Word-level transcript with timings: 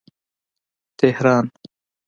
تهران 0.97 1.51